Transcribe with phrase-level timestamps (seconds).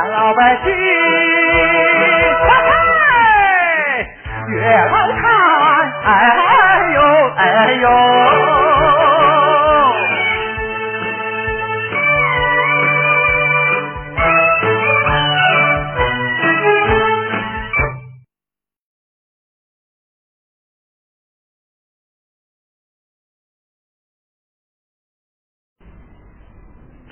[0.00, 0.80] 咱老百姓嘿
[1.92, 2.32] 嘿
[4.48, 5.28] 越来看，
[6.04, 7.02] 哎呦
[7.36, 7.84] 哎呦。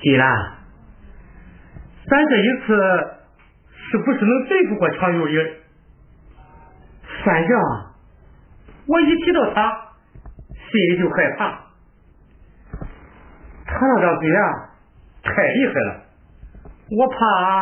[0.01, 0.58] 既然
[2.09, 2.65] 咱这一次
[3.71, 5.55] 是不是能对付过常有理？
[7.23, 7.59] 反正
[8.87, 9.91] 我一提到他，
[10.49, 11.65] 心里就害怕。
[13.65, 14.41] 他那张嘴啊，
[15.21, 16.01] 太厉害了，
[16.89, 17.17] 我怕。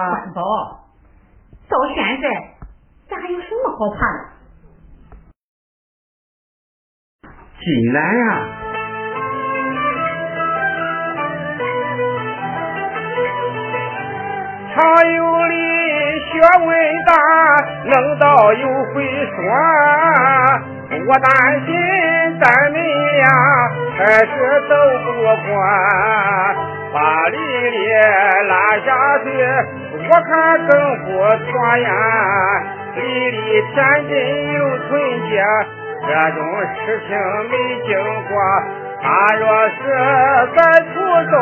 [0.10, 0.42] 关宝，
[1.68, 2.26] 到现在
[3.10, 4.20] 咱还有什么好怕的？
[7.60, 8.67] 济南呀、
[14.78, 15.56] 常有理，
[16.30, 16.70] 学问
[17.08, 17.12] 大，
[17.84, 19.36] 能道有会说。
[21.08, 21.32] 我担
[21.66, 21.74] 心
[22.40, 22.78] 咱们
[23.18, 23.26] 呀，
[23.98, 24.30] 还是
[24.70, 25.50] 走不过。
[26.94, 26.96] 把
[27.30, 27.38] 丽
[27.72, 27.76] 丽
[28.48, 28.54] 拉
[28.86, 28.88] 下
[29.24, 29.26] 去，
[29.98, 30.30] 我看
[30.68, 30.72] 更
[31.06, 31.90] 不错呀。
[32.98, 33.02] 丽
[33.32, 33.38] 丽
[33.74, 33.76] 天
[34.08, 34.14] 真
[34.54, 34.58] 又
[34.88, 34.92] 纯
[35.28, 35.42] 洁，
[36.06, 36.40] 这种
[36.86, 37.10] 事情
[37.50, 37.54] 没
[37.88, 37.90] 经
[38.30, 38.32] 过。
[39.02, 39.80] 他若是
[40.56, 40.60] 再
[40.94, 40.94] 出
[41.32, 41.36] 走，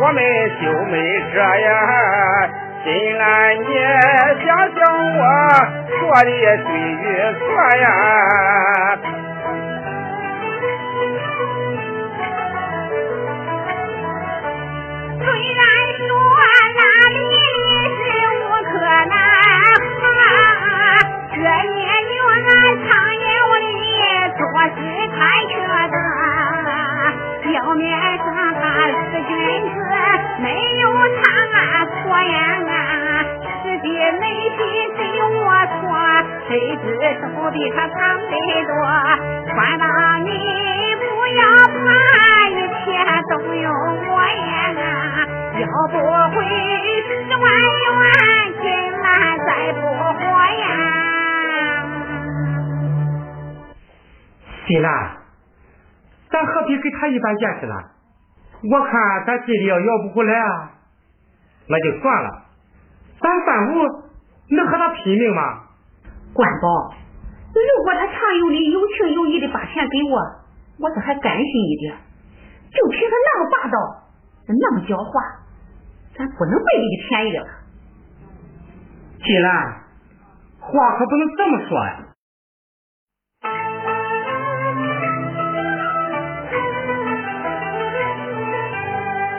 [0.00, 0.18] 我们
[0.60, 0.94] 就没
[1.32, 1.68] 这样。
[2.84, 2.86] 新
[3.18, 3.24] 兰，
[3.56, 3.62] 你
[4.44, 4.78] 想想
[5.18, 5.20] 我
[5.98, 7.04] 说的对与
[7.38, 7.42] 错
[7.76, 7.84] 呀？
[15.20, 15.60] 虽然
[16.06, 16.08] 说
[16.76, 17.18] 那里
[17.96, 17.98] 是
[18.38, 19.12] 无可奈
[19.98, 20.02] 何，
[21.34, 22.18] 这也怨
[22.86, 23.07] 常有理
[27.48, 27.88] 表面
[28.18, 28.60] 上他
[29.10, 29.32] 是君
[29.72, 29.80] 子，
[30.42, 30.84] 没有
[31.16, 31.24] 差
[31.86, 32.36] 错呀
[32.68, 32.70] 啊，
[33.62, 34.22] 实际内
[34.54, 34.60] 心
[34.98, 35.48] 真龌
[35.80, 35.88] 龊，
[36.46, 36.50] 谁
[36.84, 36.86] 知
[37.22, 38.32] 道比他强得
[38.66, 38.70] 多。
[39.54, 39.84] 关大
[40.18, 40.28] 你
[41.00, 41.02] 不
[41.38, 41.40] 要
[41.72, 41.88] 怕，
[42.50, 42.52] 一
[42.84, 42.86] 切
[43.30, 45.18] 都有我呀啊，
[45.58, 45.94] 要不
[46.36, 46.38] 会
[47.02, 47.44] 十万
[47.82, 47.88] 元
[48.60, 48.64] 金
[49.00, 49.06] 兰
[49.46, 50.20] 再不活
[50.60, 50.62] 呀。
[54.66, 54.86] 新兰，
[56.30, 57.74] 咱何必给他一般见识呢？
[58.70, 58.92] 我看
[59.24, 60.70] 咱弟弟要要不过来啊，
[61.68, 62.44] 那就算了。
[63.20, 63.82] 咱范武
[64.50, 65.62] 能和他拼命吗？
[66.34, 66.94] 关宝，
[67.54, 70.18] 如果他常有理、有情有义的把钱给我，
[70.80, 71.96] 我这还甘心一点。
[72.70, 73.78] 就凭他那么霸道，
[74.46, 75.38] 那么狡猾，
[76.16, 77.46] 咱不能被这个便宜了。
[79.24, 79.82] 既然
[80.60, 82.04] 话可不能这么说呀。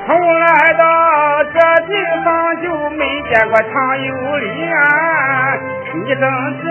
[0.09, 1.93] 从来到这地
[2.25, 4.81] 方就没见过常有理啊！
[5.93, 6.23] 你正
[6.57, 6.65] 是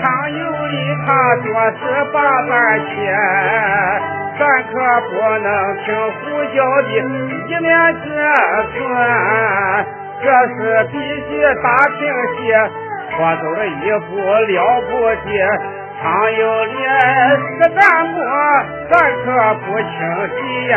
[0.00, 0.38] 常有
[0.68, 1.08] 理，他
[1.42, 1.80] 做事
[2.12, 2.16] 把
[2.46, 2.94] 咱钱，
[4.38, 4.70] 咱可
[5.10, 5.10] 不
[5.42, 5.48] 能
[5.78, 6.22] 听胡
[6.54, 6.88] 椒的
[7.48, 7.66] 一面
[7.98, 8.06] 之
[8.70, 8.78] 词，
[10.22, 10.94] 这是必
[11.26, 11.30] 须
[11.60, 11.66] 打
[11.98, 11.98] 平
[12.36, 12.46] 些，
[13.18, 14.90] 我走了一步了不
[15.26, 15.26] 起。
[16.00, 18.18] 常有理是咱么，
[18.90, 18.92] 咱
[19.24, 19.26] 可
[19.66, 19.88] 不轻
[20.36, 20.74] 敌呀！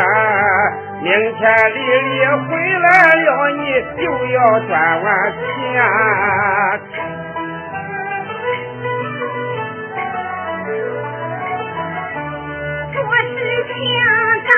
[1.00, 1.40] 明天
[1.74, 3.62] 丽丽回来了，你
[4.02, 4.36] 就要
[4.66, 4.70] 赚
[5.02, 5.42] 完钱。
[12.92, 13.74] 做事情
[14.44, 14.50] 咱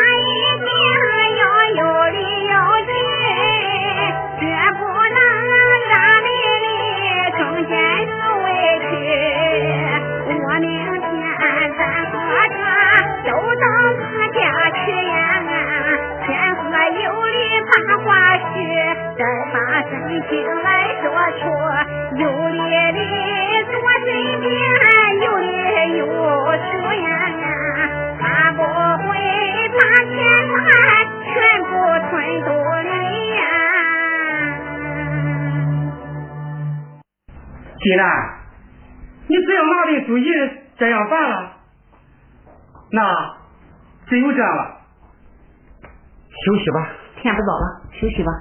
[19.55, 19.95] 把真
[20.29, 20.69] 情来
[21.01, 21.05] 说
[21.39, 21.43] 出。
[22.19, 22.99] 有理的
[23.71, 23.73] 坐
[24.05, 24.09] 身
[24.41, 24.51] 边，
[25.23, 25.49] 有理
[25.99, 27.06] 有数呀。
[28.19, 28.23] 他
[28.53, 29.09] 不会
[29.71, 29.79] 把
[30.11, 30.12] 钱
[30.51, 30.59] 财
[31.23, 31.71] 全部
[32.11, 32.12] 吞
[32.43, 32.47] 肚
[32.83, 32.91] 里
[33.37, 33.43] 呀。
[37.79, 38.03] 既然
[39.29, 40.25] 你只要拿定主意
[40.79, 41.53] 这样办了，
[42.91, 43.37] 那
[44.09, 44.81] 只有这样了，
[46.45, 46.89] 休息吧。
[47.17, 48.33] 天不早了，休息吧。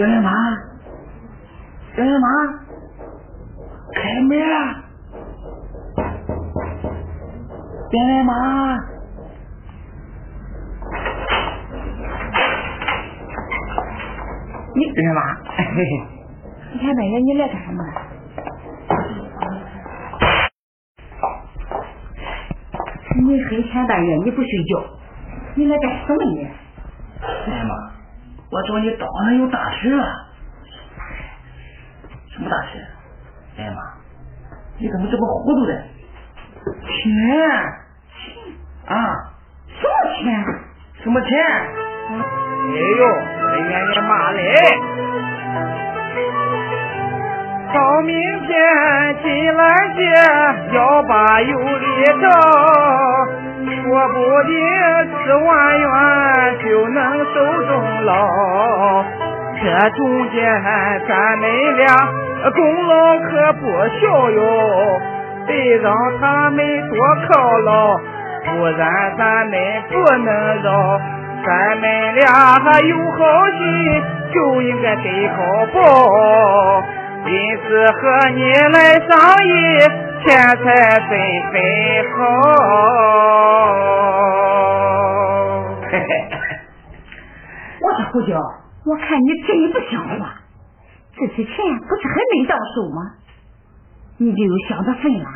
[0.00, 0.32] 小野妈，
[1.94, 2.26] 小野妈，
[3.92, 4.82] 开门啊！
[7.92, 8.78] 小野妈，
[14.74, 15.82] 你小野妈，嘿嘿，
[16.72, 17.84] 你看半夜你来干什么？
[23.22, 24.82] 你黑天半夜你不睡觉，
[25.56, 26.48] 你来干什么你？
[27.44, 27.89] 小野妈，
[28.50, 30.04] 我找你当然有大事了。
[32.32, 32.84] 什么大事？
[33.56, 33.76] 小野妈，
[34.78, 35.72] 你怎么这么糊涂的？
[36.86, 37.12] 钱
[38.86, 38.96] 啊？
[39.68, 40.44] 什么钱？
[41.02, 41.28] 什么钱？
[42.10, 42.16] 哎
[42.98, 44.40] 呦，我的爷爷妈嘞！
[47.72, 48.12] 到明
[48.46, 48.50] 天
[49.22, 50.02] 金兰节
[50.74, 51.86] 要把有理
[52.20, 52.28] 找，
[53.82, 54.14] 说不
[54.46, 54.52] 定
[55.24, 55.48] 吃完
[55.80, 55.88] 元
[56.64, 56.98] 就能
[57.32, 57.34] 手
[57.66, 57.70] 中
[58.04, 58.08] 捞。
[59.62, 60.38] 这中间
[61.08, 61.44] 咱们
[61.76, 61.86] 俩
[62.50, 63.60] 功劳可不
[64.00, 64.38] 小哟，
[65.46, 66.96] 得让他们多
[67.28, 67.28] 犒
[67.64, 67.98] 劳，
[68.46, 68.48] 不
[68.78, 68.80] 然
[69.18, 69.52] 咱们
[69.90, 69.94] 不
[70.24, 71.00] 能饶。
[71.44, 72.24] 咱们俩
[72.80, 73.18] 有好
[73.50, 75.36] 心，就应该给好
[75.72, 75.78] 报。
[77.26, 78.76] 因此和你来
[79.08, 79.10] 商
[79.46, 79.50] 议，
[80.22, 80.64] 钱财
[81.08, 81.10] 分
[81.50, 81.56] 分
[82.14, 82.18] 好。
[85.90, 86.08] 嘿嘿，
[87.80, 88.38] 我说胡椒，
[88.84, 90.34] 我看你真不像话。
[91.16, 91.54] 这些钱
[91.88, 93.00] 不是还没到手吗？
[94.18, 95.26] 你就有想着分了。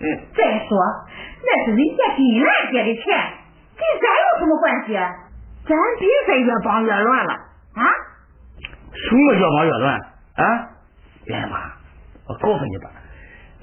[0.00, 0.04] 嗯，
[0.36, 0.76] 再说，
[1.46, 3.04] 那是人家金兰姐的钱，
[3.76, 4.94] 跟咱有什么关系？
[5.66, 7.82] 咱别再越帮越乱了啊！
[8.92, 10.00] 什么越帮越乱
[10.34, 10.68] 啊？
[11.24, 11.72] 别妈，
[12.28, 12.90] 我告诉你吧，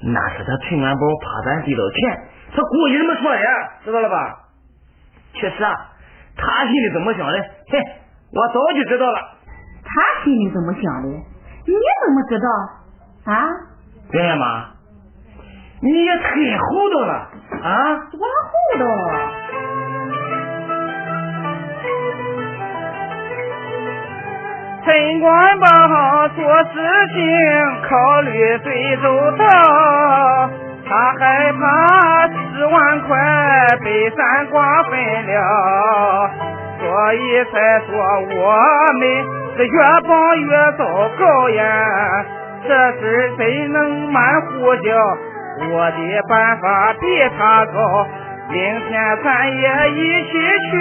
[0.04, 3.38] 那是他陈安宝怕咱得到钱，他故意这么说的，
[3.84, 4.38] 知道了吧？
[5.34, 5.72] 确实啊，
[6.36, 7.38] 他心里怎么想的，
[7.68, 7.78] 嘿，
[8.32, 9.18] 我早就知道了。
[9.84, 11.08] 他心里怎么想的？
[11.08, 11.74] 你
[12.04, 13.32] 怎么知道？
[13.32, 13.46] 啊？
[14.10, 14.66] 对呀妈，
[15.80, 17.12] 你也太厚道了
[17.62, 17.96] 啊！
[18.10, 19.31] 多糊涂！
[24.84, 26.74] 陈官帮做事
[27.14, 27.20] 情
[27.88, 30.50] 考虑最周到，
[30.88, 33.16] 他害怕十万块
[33.84, 34.90] 被咱瓜分
[35.26, 36.30] 了，
[36.80, 37.52] 所以才
[37.86, 37.92] 说
[38.34, 38.58] 我
[38.98, 39.02] 们
[39.56, 40.84] 是越帮越糟
[41.16, 41.62] 糕呀。
[42.66, 44.90] 这事谁能瞒胡椒？
[45.70, 47.06] 我的办法比
[47.38, 48.06] 他高，
[48.50, 50.72] 明天咱也一起去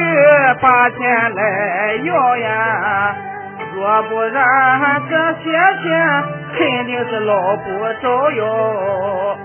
[0.59, 3.15] 把钱来要呀。
[3.73, 5.43] 若不然，这些
[5.81, 6.23] 钱
[6.57, 7.63] 肯定是捞不
[8.01, 9.37] 着哟。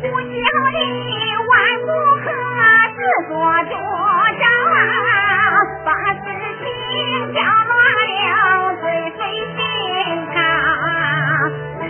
[0.00, 0.22] 不讲
[0.72, 0.76] 理，
[1.48, 1.52] 万
[1.82, 1.86] 不
[2.22, 2.26] 可
[2.94, 3.32] 自作
[3.64, 3.72] 主
[4.40, 4.44] 张，
[5.84, 6.24] 把事
[6.62, 6.64] 情
[7.34, 7.72] 搅乱
[8.14, 8.24] 了，
[8.80, 8.82] 罪
[9.18, 9.20] 非
[9.54, 9.58] 心
[10.32, 10.36] 肠。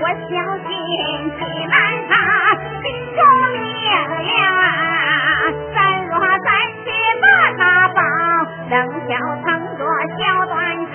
[0.00, 0.33] 我相
[0.64, 0.69] 信
[8.71, 8.75] 冷
[9.09, 9.85] 笑成作
[10.18, 10.54] 小断
[10.87, 10.94] 肠。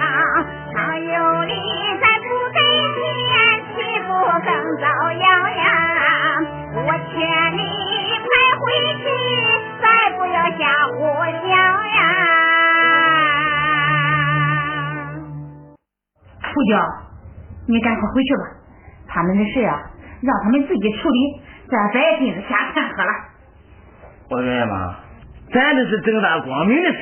[0.73, 1.53] 常有理
[1.99, 2.57] 再不给
[2.95, 3.01] 钱，
[3.73, 4.09] 岂不
[4.45, 4.49] 更
[4.79, 5.23] 遭殃
[5.55, 5.63] 呀？
[6.75, 6.77] 我
[7.09, 7.17] 劝
[7.57, 7.61] 你
[8.25, 8.61] 快回
[8.99, 9.03] 去，
[9.81, 9.83] 再
[10.17, 10.61] 不要吓
[10.93, 10.97] 唬
[11.31, 11.97] 小呀！
[16.41, 16.71] 胡椒，
[17.67, 18.43] 你赶快回去吧，
[19.07, 19.81] 他们的事啊，
[20.21, 23.11] 让他们自己处理，咱别跟着瞎掺和了。
[24.29, 24.95] 我说妈，
[25.53, 26.99] 咱这是正大光明的事，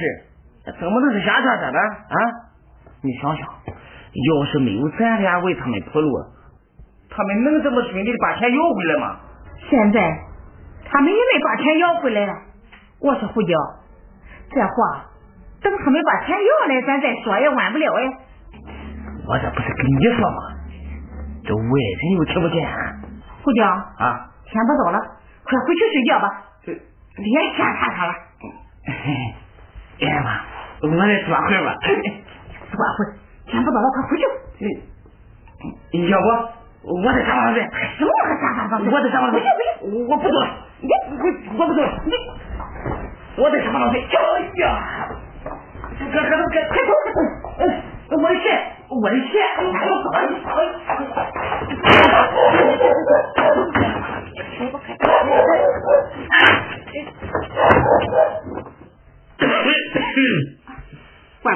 [0.80, 2.18] 怎么能是瞎扯扯呢啊？
[3.02, 6.10] 你想想，要是没有咱俩为他们铺路，
[7.10, 9.20] 他们能这么顺利的把钱要回来吗？
[9.70, 10.20] 现在
[10.86, 12.34] 他们也没把钱要回来了。
[13.00, 13.54] 我说胡椒，
[14.50, 15.06] 这话
[15.62, 18.18] 等他们把钱要来，咱再说也晚不了哎。
[19.28, 20.38] 我这不是跟你说吗？
[21.46, 22.68] 这外人又听不见
[23.44, 24.32] 胡椒，啊！
[24.46, 25.00] 天不早了，
[25.44, 28.14] 快回去睡觉吧，这，别瞎叉叉了。
[30.00, 31.74] 哎呀妈，我再坐会儿吧。
[32.72, 33.08] 坐会儿，
[33.48, 34.24] 天不早了，快回去。
[35.94, 36.28] 嗯要不
[36.84, 37.62] 我在沙发上睡？
[37.98, 38.88] 什么个沙发上睡？
[38.94, 40.48] 我在沙发上睡不行不行，，我不坐了，
[40.82, 40.94] 你我
[41.58, 42.14] 我不坐了，你
[43.38, 44.00] 我在沙发上睡。
[44.02, 44.06] 哎
[44.62, 44.66] 呀，
[45.98, 47.74] 快走快走！
[48.10, 48.46] 我的鞋，
[48.90, 50.02] 我的鞋，我走了。
[50.12, 50.16] 关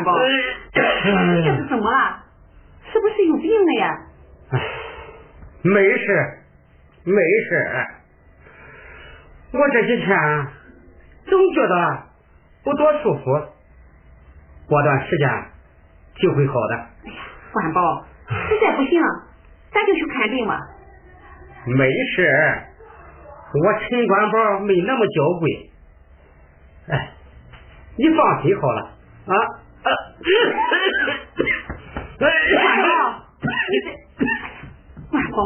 [0.03, 0.23] 宝，你
[0.73, 2.23] 这是怎么了？
[2.91, 3.97] 是不是有病了呀？
[5.63, 6.39] 没事，
[7.05, 7.87] 没事。
[9.53, 10.07] 我这几天
[11.25, 12.03] 总觉得
[12.63, 13.23] 不多舒服，
[14.67, 15.29] 过段时间
[16.15, 16.75] 就会好的。
[16.75, 17.19] 哎呀，
[17.53, 19.01] 关宝，实在不行，
[19.71, 20.59] 咱就去看病吧。
[21.65, 22.61] 没事，
[23.53, 25.71] 我陈官宝没那么娇贵。
[26.89, 27.09] 哎，
[27.97, 28.81] 你放心好了
[29.27, 29.60] 啊。
[29.83, 29.91] 万
[32.71, 32.91] 宝，
[35.11, 35.41] 万宝。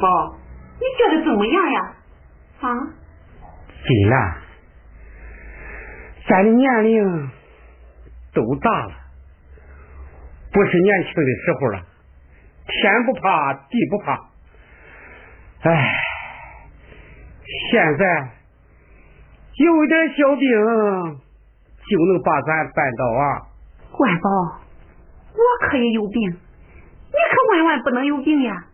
[0.00, 0.36] 宝，
[0.78, 1.94] 你觉得怎么样呀？
[2.60, 2.68] 啊？
[3.86, 4.36] 金兰，
[6.28, 7.30] 咱的年龄
[8.34, 8.92] 都大了，
[10.52, 11.86] 不是年轻的时候了。
[12.66, 14.28] 天不怕地不怕，
[15.62, 15.92] 哎，
[17.70, 18.30] 现在
[19.54, 20.48] 有点小病
[21.88, 23.22] 就能把咱绊倒啊！
[23.90, 24.60] 关宝，
[25.32, 28.66] 我可也有病，你可万万不能有病呀！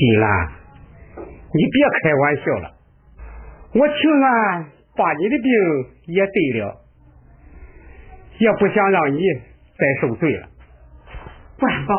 [0.00, 0.48] 金兰，
[1.52, 2.72] 你别开玩笑了，
[3.74, 4.64] 我情愿
[4.96, 5.46] 把你的病
[6.06, 6.80] 也得了，
[8.38, 9.20] 也不想让你
[9.76, 10.48] 再受罪了。
[11.58, 11.92] 万好。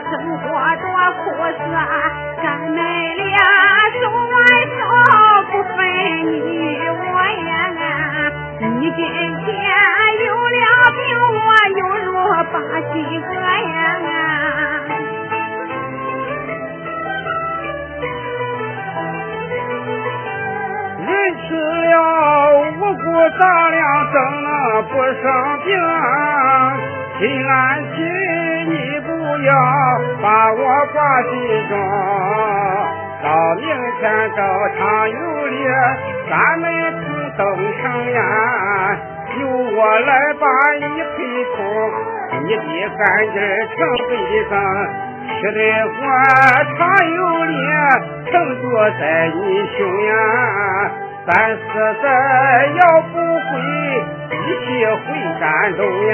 [0.00, 0.86] 生活多
[1.18, 1.24] 苦
[1.58, 1.60] 涩，
[2.42, 3.34] 咱们俩
[4.00, 4.36] 手挽
[4.76, 4.80] 手
[5.50, 5.78] 不分
[6.46, 6.48] 你
[6.88, 7.00] 我
[7.46, 7.50] 呀。
[8.60, 9.48] 你今天
[10.24, 10.58] 有了
[10.96, 11.00] 病，
[11.34, 11.38] 我
[11.76, 12.08] 又如
[12.52, 12.54] 把
[12.92, 13.74] 心隔呀。
[21.48, 21.94] 吃了
[22.72, 23.02] 五谷
[23.38, 24.46] 杂粮，挣了
[24.82, 25.24] 不少
[25.64, 25.68] 病，
[27.18, 27.56] 心安
[27.94, 27.96] 心。
[29.44, 29.52] 要
[30.22, 31.30] 把我挂心
[31.68, 31.72] 中。
[33.20, 33.26] 到
[33.56, 33.66] 明
[34.00, 34.02] 天
[34.36, 34.40] 到
[34.78, 35.56] 长有里，
[36.30, 36.64] 咱们
[37.02, 37.42] 同登
[37.80, 38.18] 城呀，
[39.40, 40.46] 由我来把
[40.78, 41.16] 你陪
[41.56, 41.58] 同，
[42.44, 42.56] 你的
[42.96, 43.36] 干爹
[43.76, 43.76] 成
[44.08, 44.10] 悲
[44.48, 44.52] 上。
[45.28, 46.00] 吃的我
[46.76, 46.78] 常
[47.14, 47.52] 有理，
[48.30, 49.02] 成坐在
[49.34, 49.38] 你
[49.76, 50.10] 胸呀，
[51.26, 51.60] 咱死
[52.02, 52.06] 在
[52.80, 53.52] 要不回，
[54.30, 54.96] 一起回
[55.38, 55.42] 山
[55.76, 56.12] 东呀。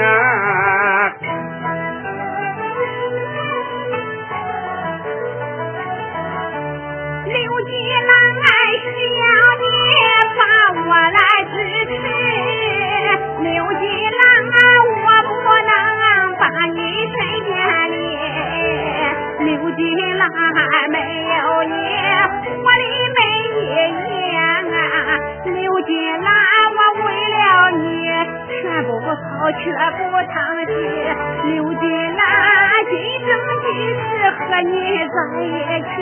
[29.53, 30.33] 却不疼
[30.67, 30.73] 惜。
[31.45, 32.19] 刘金兰，
[32.89, 32.93] 今
[33.25, 33.27] 生
[33.63, 34.73] 今世和你
[35.07, 35.95] 在一起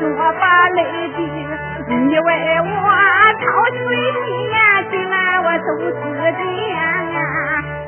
[0.00, 0.80] 难掩着把泪
[1.16, 1.18] 滴。
[1.88, 2.28] 你为
[2.60, 2.66] 我
[3.38, 3.78] 操碎
[4.24, 4.58] 心呀，
[4.90, 5.48] 今晚我。
[5.58, 6.40] 都是点
[6.78, 7.20] 啊，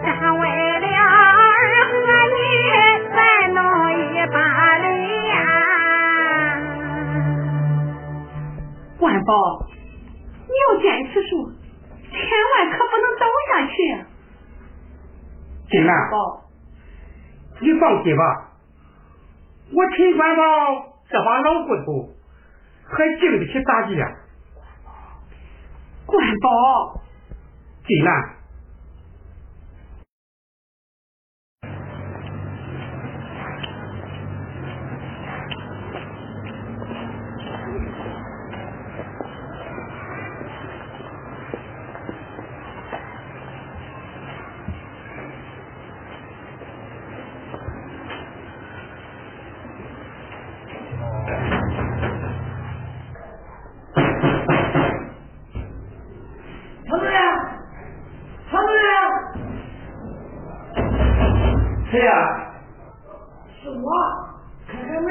[0.02, 0.43] 但为
[0.81, 1.14] 了儿
[1.87, 1.95] 和
[2.37, 2.40] 女
[3.14, 3.19] 再
[3.55, 3.59] 弄
[3.97, 4.37] 一把
[4.79, 4.85] 泪
[5.29, 5.33] 呀。
[8.99, 9.31] 万宝，
[10.47, 11.31] 你要坚持住，
[12.11, 13.73] 千万可不能倒下去。
[15.71, 16.43] 金兰，宝，
[17.61, 18.50] 你放心吧，
[19.73, 20.43] 我陈官宝
[21.11, 22.09] 这把老骨头
[22.88, 24.07] 还经得起打击呀。
[26.07, 27.02] 关宝，
[27.85, 28.38] 金兰，
[56.88, 57.14] 常主任，
[58.51, 58.83] 常主任，
[61.90, 62.12] 谁呀？
[63.62, 63.88] 是我，
[64.66, 65.07] 开开门。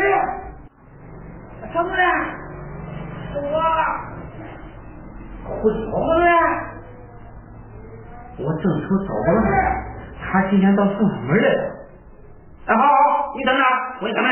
[1.72, 2.04] 常主任，
[3.32, 3.56] 是我。
[5.46, 6.30] 胡说，常主任。
[8.40, 9.50] 我正愁找不着他，
[10.20, 11.56] 他今天倒送出门来了。
[12.66, 13.64] 哎，好好，你等着，
[14.02, 14.30] 我给开门。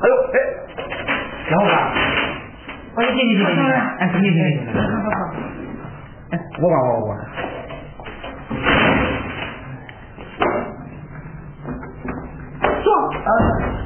[0.00, 0.36] 哎呦，哎，
[1.50, 1.72] 小伙子。
[2.94, 3.72] 欢迎进去，进去，进去！
[3.72, 4.78] 哎，进去，进去，进去！
[4.78, 5.18] 好好好。
[6.30, 7.08] 哎，我管我我。
[12.84, 12.86] 坐。
[13.24, 13.30] 啊，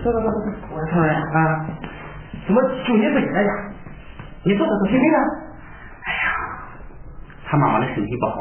[0.03, 0.45] 坐坐坐坐坐。
[0.71, 1.67] 我说常主任啊，
[2.47, 3.51] 怎么就你自己在家？
[4.43, 5.19] 你坐坐坐，行行啊。
[6.05, 6.29] 哎呀，
[7.47, 8.37] 他妈妈的身体不好，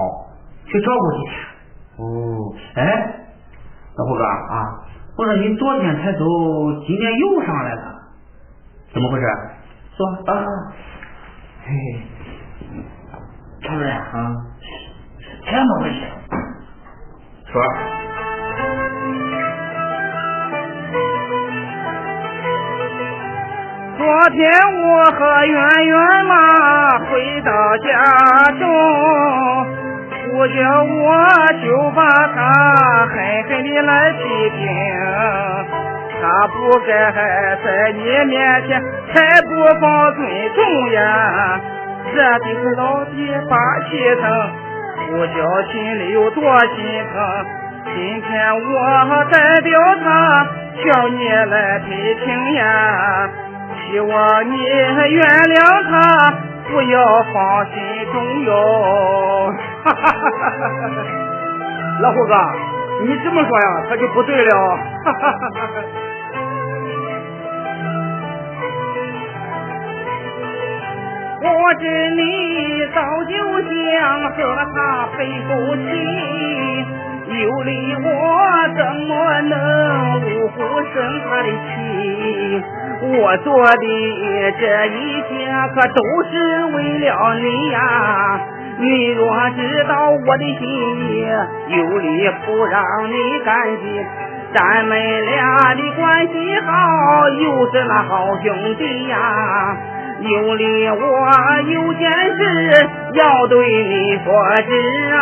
[0.66, 1.34] 去照顾几天。
[1.96, 2.82] 哦，哎，
[3.96, 4.84] 老胡哥啊，
[5.18, 5.34] 我说
[6.08, 6.24] 你昨天才走，
[6.86, 7.82] 今天又上来了，
[8.94, 9.26] 怎么回事？
[9.98, 10.34] 说啊，
[11.66, 12.00] 嘿嘿，
[13.62, 14.06] 常主任啊，
[15.20, 16.00] 是这么回事。
[17.52, 17.62] 说。
[23.98, 24.50] 昨天
[24.84, 25.56] 我和圆
[25.88, 26.34] 圆嘛
[27.10, 27.88] 回到家
[28.58, 28.66] 中，
[30.32, 31.28] 不叫我
[31.62, 32.38] 就把他
[33.08, 34.20] 狠狠的来批
[34.52, 34.68] 评，
[36.20, 37.12] 他不该
[37.64, 39.50] 在你面前太不
[39.80, 40.60] 放尊重
[40.92, 41.62] 呀，
[42.14, 43.56] 惹的是老爹把
[43.88, 44.24] 气疼，
[45.08, 45.38] 不叫
[45.72, 46.42] 心里有多
[46.76, 46.78] 心
[47.14, 47.16] 疼。
[47.96, 48.60] 今天我
[49.32, 49.72] 代表
[50.04, 50.06] 他
[50.84, 50.86] 向
[51.18, 51.88] 你来赔
[52.24, 52.60] 情呀。
[53.90, 54.12] 希望
[54.52, 55.58] 你原谅
[55.90, 55.94] 他，
[56.70, 56.96] 不要
[57.34, 57.76] 放心
[58.12, 58.52] 中哟。
[62.02, 62.34] 老胡哥，
[63.04, 64.78] 你这么说呀，他就不对了。
[71.50, 74.36] 我知你早就想和
[74.74, 75.82] 他背不起，
[77.28, 78.08] 有理我
[78.76, 79.54] 怎么能
[80.22, 80.58] 呜呼
[80.94, 82.64] 生他的气？
[83.00, 83.72] 我做的
[84.60, 85.30] 这一切
[85.74, 87.78] 可都是为了你呀！
[88.80, 90.62] 你若知道我的心
[91.00, 91.28] 意，
[91.68, 94.06] 有理不让你感激。
[94.54, 99.18] 咱们俩的关系好，又是那好兄弟呀！
[100.20, 100.96] 有理我
[101.62, 102.40] 有件事
[103.14, 104.26] 要对你说
[104.68, 104.72] 知
[105.14, 105.18] 啊！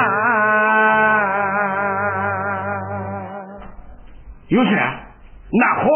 [4.47, 4.69] 有事？
[5.51, 5.89] 那好，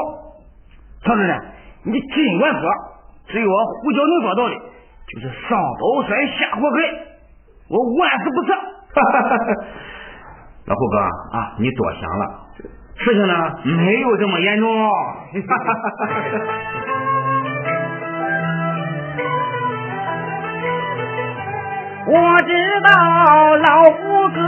[1.05, 1.39] 曹主任。
[1.83, 2.62] 你尽管说，
[3.27, 4.55] 只要胡椒能做到的，
[5.07, 6.62] 就是上刀山下火。
[6.69, 6.75] 海，
[7.69, 8.47] 我万死不辞。
[10.65, 10.97] 老胡哥
[11.38, 12.23] 啊，你多想了，
[12.97, 13.33] 事情呢
[13.63, 14.67] 没有这么严重。
[22.12, 24.41] 我知道老胡哥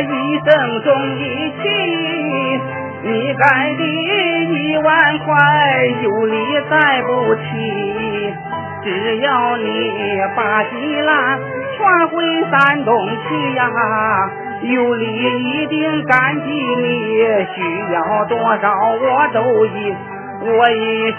[0.00, 1.20] 一生重义
[1.50, 2.60] 气。
[3.02, 3.44] 你该
[3.74, 5.26] 的一万块
[6.04, 6.36] 有理
[6.70, 8.32] 再不起，
[8.84, 9.90] 只要你
[10.36, 11.40] 把喜兰
[11.76, 12.94] 传回山东
[13.26, 13.66] 去呀，
[14.62, 15.04] 有理
[15.42, 17.24] 一定感激你，
[17.56, 17.58] 需
[17.92, 19.96] 要多少我都依。
[20.42, 21.18] 我一直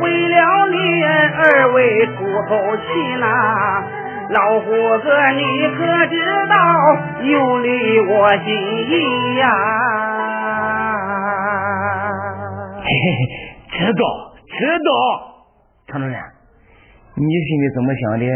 [0.00, 0.36] 为了
[0.72, 2.12] 你而为出
[2.48, 3.24] 口气呐，
[4.32, 5.42] 老胡哥你
[5.76, 6.16] 可知
[6.48, 6.54] 道
[7.22, 8.46] 有理我心
[8.88, 9.46] 意呀？
[12.80, 13.08] 嘿嘿，
[13.76, 14.00] 知道
[14.46, 14.90] 知道，
[15.86, 16.16] 唐主任，
[17.14, 18.26] 你心里怎么想的？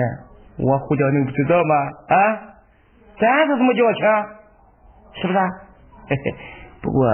[0.58, 1.74] 我胡椒能不知道吗？
[2.08, 2.16] 啊，
[3.18, 4.00] 咱是这么交情，
[5.22, 5.38] 是不是？
[6.08, 6.34] 嘿嘿，
[6.82, 7.08] 不过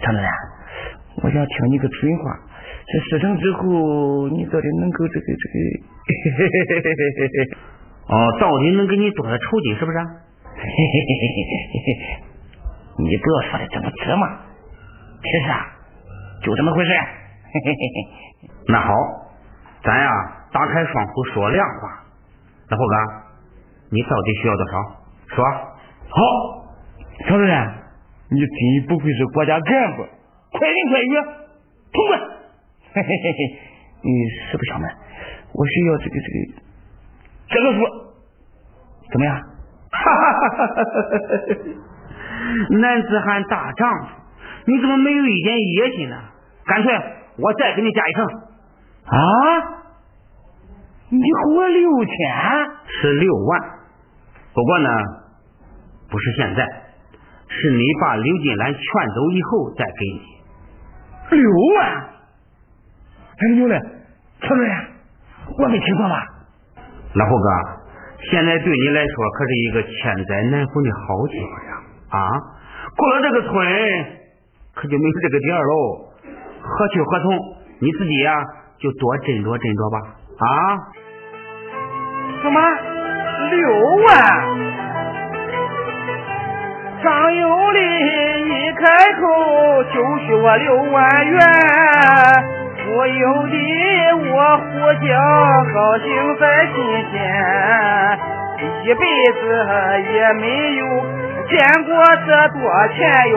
[0.00, 0.28] 唐主任，
[1.22, 2.38] 我想听你个准话，
[2.86, 5.58] 这事成之后，你到底能够这个这个，
[8.14, 9.98] 哦，到底能给你多少酬金，是不是？
[12.98, 14.38] 你不要说的这么直嘛，
[15.22, 15.66] 其实啊，
[16.42, 16.90] 就这么回事。
[18.68, 18.94] 那好，
[19.82, 20.10] 咱呀
[20.52, 22.04] 打开窗户说亮话。
[22.70, 22.94] 那虎哥，
[23.90, 24.72] 你到底需要多少？
[25.34, 25.44] 说。
[26.08, 26.20] 好，
[27.26, 27.68] 曹主任，
[28.30, 30.06] 你真不愧是国家干部，
[30.52, 31.14] 快人快语，
[31.92, 32.35] 通过。
[32.96, 33.58] 嘿嘿嘿嘿，
[34.00, 34.10] 你
[34.48, 34.90] 实不相瞒，
[35.52, 36.38] 我需要这个这个
[37.48, 37.84] 这个数，
[39.12, 39.36] 怎么样？
[39.36, 41.60] 哈哈哈哈哈哈！
[42.80, 44.08] 男子汉大丈夫，
[44.64, 46.16] 你怎么没有一点野心呢？
[46.64, 46.90] 干脆
[47.36, 48.24] 我再给你加一层。
[49.04, 49.20] 啊？
[51.10, 52.14] 你给我六千？
[52.88, 53.60] 是六万。
[54.54, 54.88] 不过呢，
[56.08, 56.66] 不是现在，
[57.46, 58.80] 是你把刘金兰劝
[59.14, 60.22] 走以后再给你。
[61.36, 62.15] 六万？
[63.38, 63.78] 哎，牛嘞，
[64.40, 64.70] 曹主任，
[65.58, 66.24] 我没听错吧？
[67.14, 67.48] 老胡哥，
[68.30, 71.76] 现在对你来说可是一个千载难逢的好机会呀！
[72.10, 72.16] 啊，
[72.96, 73.52] 过了这个村，
[74.74, 76.08] 可就没有这个店喽。
[76.62, 77.38] 何去何从？
[77.78, 78.42] 你自己呀，
[78.78, 80.00] 就多斟酌斟酌吧。
[80.40, 80.48] 啊？
[82.40, 82.58] 什么？
[83.50, 83.60] 六
[84.06, 84.16] 万？
[87.04, 87.78] 张有礼
[88.48, 88.82] 一开
[89.20, 89.22] 口
[89.92, 89.94] 就
[90.24, 90.96] 许我六万
[91.26, 91.38] 元，
[92.86, 93.56] 所有的
[94.30, 94.64] 我胡
[95.04, 95.10] 家
[95.74, 96.06] 高兴
[96.38, 96.76] 在心
[97.10, 97.18] 间，
[98.84, 99.02] 一辈
[99.40, 99.42] 子
[100.12, 100.80] 也没有。
[101.48, 101.90] 见过
[102.24, 102.58] 这多
[102.94, 103.36] 钱哟！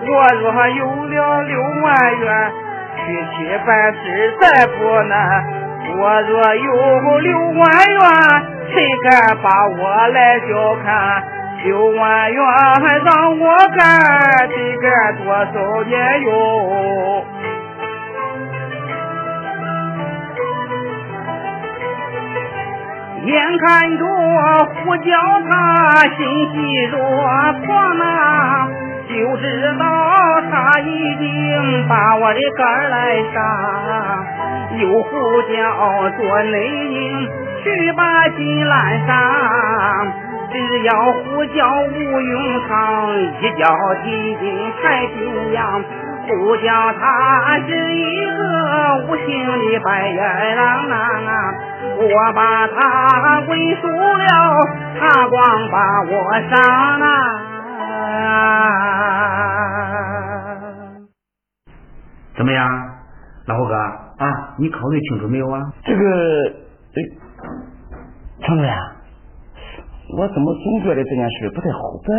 [0.00, 2.52] 我若有了六万元，
[2.96, 3.00] 娶
[3.36, 5.12] 妻办事再不难。
[5.98, 8.00] 我若有六万元，
[8.72, 9.46] 谁敢把
[9.78, 10.48] 我来小
[10.82, 11.22] 看？
[11.64, 12.40] 六万元
[13.04, 13.44] 让我
[13.76, 16.30] 干，得干多少年哟？
[23.28, 24.06] 眼看着
[24.64, 25.12] 胡叫
[25.50, 26.98] 他心喜若
[27.66, 28.66] 狂呐，
[29.06, 29.44] 就知
[29.78, 29.84] 道
[30.50, 33.36] 他已经把我的肝来杀。
[34.78, 35.10] 又呼
[35.52, 36.54] 叫做内
[36.88, 37.28] 应
[37.62, 39.10] 去把金兰杀，
[40.50, 42.68] 只要呼叫吴永昌
[43.42, 43.68] 一脚
[44.04, 45.84] 踢进太平洋。
[46.28, 51.32] 不叫他是一个无情的白眼狼啊！
[51.80, 54.24] 我把他归宿了，
[54.98, 56.12] 他光把我
[56.50, 56.58] 伤
[57.00, 57.06] 啊！
[62.36, 62.68] 怎么样，
[63.46, 64.54] 老胡哥啊？
[64.58, 65.72] 你考虑清楚没有啊？
[65.84, 66.00] 这个，
[66.94, 66.98] 哎
[68.40, 68.72] 常主任，
[70.16, 72.14] 我怎么总觉得这件事不太好办？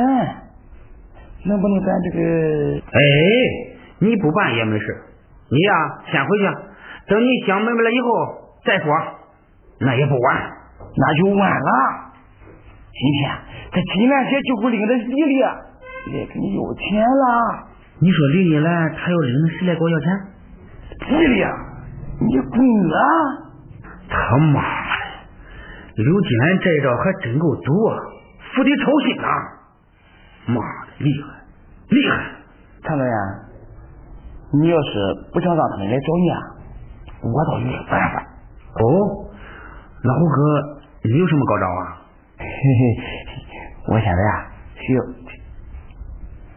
[1.46, 2.20] 能不能咱这个？
[2.92, 3.00] 哎。
[4.02, 4.86] 你不办也没事，
[5.52, 6.46] 你呀先回去，
[7.10, 8.08] 等你想明白了以后
[8.64, 8.96] 再说，
[9.82, 10.52] 那也不晚，
[10.96, 11.72] 那就晚了。
[12.92, 13.32] 今天
[13.72, 17.66] 这金兰姐就会领着丽丽来跟你要钱了。
[18.00, 20.08] 你说李丽兰她要领着谁来给我要钱？
[21.10, 21.46] 丽丽，
[22.20, 22.60] 你滚
[22.92, 23.00] 啊！
[24.10, 27.96] 他妈的，刘金兰这一招还真够毒啊，
[28.54, 29.28] 釜底抽薪呐！
[30.48, 31.28] 妈的，厉害，
[31.90, 32.12] 厉害，
[32.84, 33.14] 常主任。
[34.62, 36.38] 你要是不想让他们来找你啊，
[37.22, 38.26] 我倒有个办法。
[38.74, 39.29] 哦，
[40.04, 42.02] 老胡哥，你有什么高招啊？
[42.38, 42.54] 嘿嘿，
[43.88, 44.48] 我现在啊
[44.80, 45.04] 需要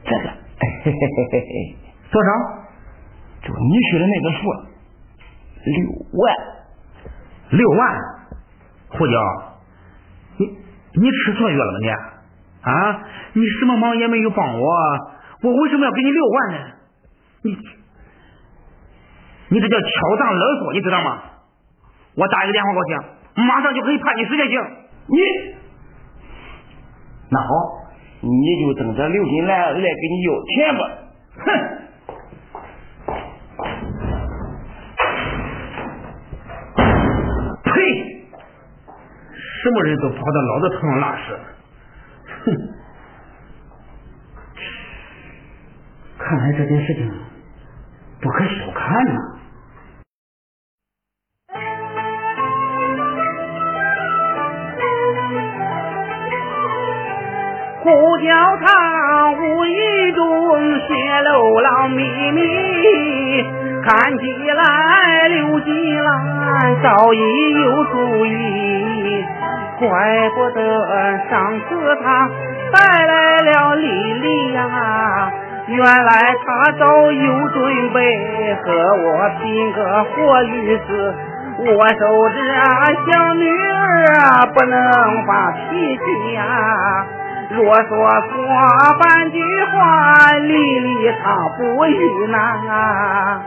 [0.05, 0.29] 这个，
[0.61, 0.93] 嘿嘿嘿
[1.33, 1.77] 嘿嘿，
[2.13, 2.31] 多少？
[3.43, 4.39] 就你说的那个数，
[5.65, 5.75] 六
[6.13, 6.23] 万。
[7.51, 7.81] 六万？
[8.91, 9.13] 胡椒，
[10.39, 10.47] 你
[10.95, 11.89] 你吃错药了吗你？
[12.63, 13.03] 啊，
[13.33, 14.67] 你什么忙也没有帮我，
[15.43, 16.59] 我为什么要给你六万呢？
[17.43, 17.59] 你。
[19.49, 21.23] 你这叫敲诈勒索，你知道吗？
[22.15, 22.95] 我打一个电话过去，
[23.35, 24.61] 马上就可以判你死刑。
[25.09, 25.19] 你
[27.31, 27.49] 那好，
[28.21, 28.29] 你
[28.61, 30.81] 就等着刘金兰来给你要钱吧。
[31.39, 31.47] 哼！
[37.65, 37.73] 呸！
[39.63, 41.23] 什么人都跑到老子头上拉屎。
[42.45, 42.47] 哼！
[46.19, 47.11] 看来这件事情
[48.21, 49.15] 不可小看呐。
[49.15, 49.32] 不
[58.23, 60.95] 叫他无意中泄
[61.33, 62.41] 露了秘密，
[63.83, 67.19] 看起来刘金兰早已
[67.55, 69.25] 有主意，
[69.79, 69.89] 怪
[70.37, 70.61] 不得
[71.29, 72.31] 上次他
[72.73, 75.33] 带来了丽丽呀，
[75.67, 77.99] 原来他早有准备
[78.63, 78.73] 和
[79.05, 81.15] 我拼个活鱼死。
[81.59, 82.37] 我守着
[83.13, 84.81] 小女儿，不能
[85.27, 86.41] 发脾气呀。
[87.55, 88.33] 若说错
[88.99, 89.39] 半句
[89.73, 91.25] 话，丽丽她
[91.59, 93.43] 不遇难啊。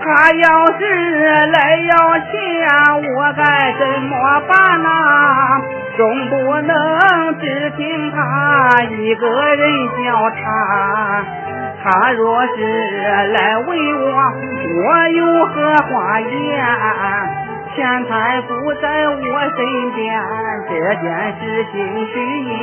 [0.00, 0.80] 他要是
[1.48, 2.30] 来要钱，
[3.14, 3.42] 我该
[3.78, 4.88] 怎么办呐？
[5.98, 8.16] 总不能只听他
[8.84, 11.24] 一个人叫查。
[11.82, 12.56] 他若是
[13.34, 14.06] 来为我，
[14.76, 17.47] 我有何话言？
[17.78, 19.14] 钱财不在我
[19.56, 20.20] 身边，
[20.68, 21.06] 这件
[21.38, 22.12] 事情需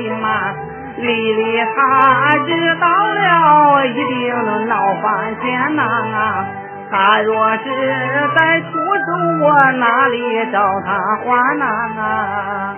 [0.03, 0.53] 隐瞒。
[0.97, 5.81] 丽丽她知道了，一定能闹翻天呐！
[6.91, 7.63] 她若是
[8.35, 12.75] 在出走，我哪里找她还呐？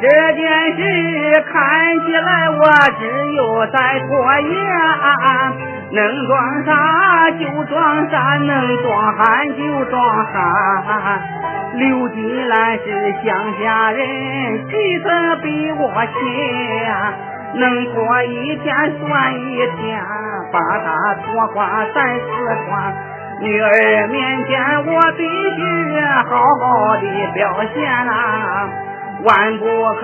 [0.00, 2.62] 这件事看起来我
[2.98, 3.02] 只
[3.34, 5.77] 有在拖延。
[5.90, 11.20] 能装傻就装傻，能装憨就装憨。
[11.74, 14.06] 刘金兰是乡下人，
[14.68, 16.14] 气色比我浅。
[17.54, 19.98] 能拖一天算一天，
[20.52, 22.26] 把他拖垮咱四
[22.66, 22.92] 川。
[23.40, 27.40] 女儿面前我必须好好的表
[27.72, 28.10] 现呐，
[29.24, 30.02] 万不可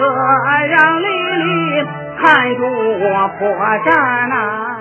[0.68, 1.06] 让丽
[1.42, 3.42] 丽看出我破
[3.84, 3.88] 绽
[4.28, 4.73] 呐。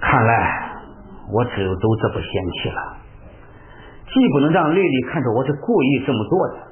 [0.00, 0.32] 看来
[1.32, 2.30] 我只有走这步嫌
[2.62, 2.96] 弃了，
[4.12, 6.70] 既不能让丽丽看出我是故意这么做的。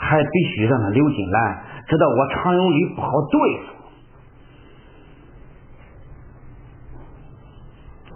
[0.00, 3.72] 还必须让那刘金兰知道我常有理不好对付。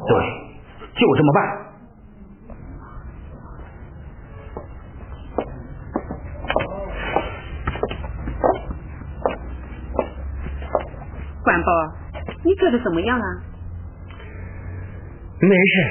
[0.07, 0.15] 对，
[0.95, 1.72] 就这么办。
[11.53, 11.71] 关宝，
[12.45, 13.27] 你觉得怎么样啊？
[15.39, 15.91] 没事，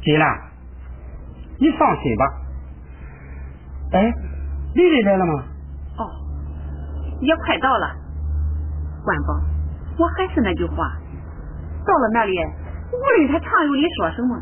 [0.00, 0.26] 金兰，
[1.60, 2.24] 你放心吧。
[3.92, 4.14] 哎。
[4.74, 5.44] 丽丽来了吗？
[5.98, 6.08] 哦，
[7.20, 7.86] 也快到了。
[9.04, 9.40] 关宝，
[9.98, 10.76] 我还是那句话，
[11.84, 12.32] 到了那里，
[12.92, 14.40] 无论他常有理说什么，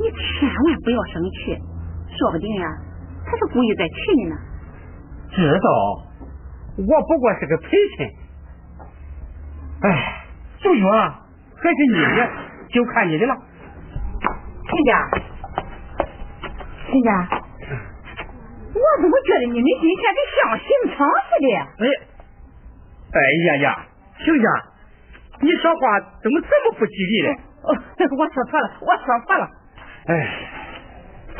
[0.00, 1.54] 你千万不要生气，
[2.18, 2.66] 说不定呀，
[3.24, 4.36] 他是故意在气你呢。
[5.30, 5.70] 知道，
[6.78, 8.17] 我不过是个陪衬。
[10.68, 10.92] 哎，就说
[11.56, 12.28] 还是你的，
[12.68, 13.34] 就看你的了。
[14.68, 15.10] 亲家，
[16.90, 17.10] 亲家。
[18.74, 21.48] 我怎么觉得你们今天跟像刑场似的？
[21.56, 21.88] 哎，
[23.12, 23.86] 哎呀呀，
[24.18, 24.48] 亲家，
[25.40, 27.28] 你说话怎么这么不吉利呢？
[27.62, 27.74] 哦，
[28.18, 29.48] 我说错了，我说错了。
[30.06, 30.12] 哎，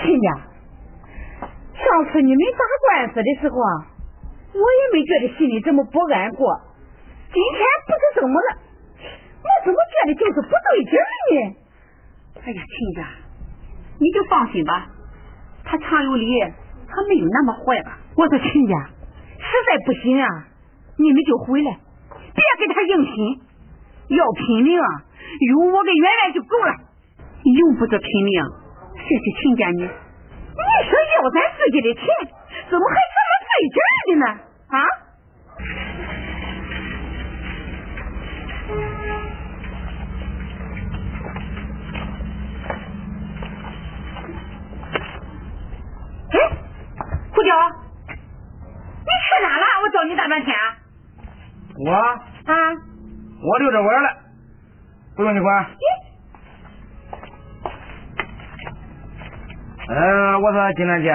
[0.02, 0.28] 亲家，
[1.76, 3.92] 上次你们打官司的时候啊，
[4.54, 6.62] 我也没觉得心里这么不安过。
[7.30, 8.67] 今天不知怎么了，我
[9.64, 10.92] 怎么觉得就是不对劲
[11.34, 11.56] 呢？
[12.44, 13.08] 哎呀，亲家，
[13.98, 14.86] 你就放心吧，
[15.64, 16.28] 他常有理。
[16.90, 17.98] 他没有那么坏吧？
[18.16, 18.74] 我说亲家，
[19.36, 20.48] 实在不行啊，
[20.96, 23.40] 你们就回来，别给他硬拼。
[24.08, 24.88] 要拼命，啊，
[25.52, 26.72] 有我跟圆圆就够了，
[27.44, 28.42] 用不着拼命。
[28.96, 29.82] 谢谢亲家你。
[29.82, 32.04] 你说要咱自己的钱，
[32.70, 34.26] 怎么还这么费劲的呢？
[34.68, 34.80] 啊？
[47.38, 47.50] 胡椒，
[48.08, 49.64] 你去哪了？
[49.80, 50.56] 我找你大半天。
[51.86, 52.52] 我啊，
[53.40, 54.08] 我溜着玩了，
[55.14, 55.66] 不用你管。
[59.88, 61.12] 呃，我说金兰姐，